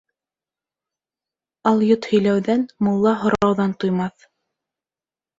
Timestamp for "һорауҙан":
3.25-3.75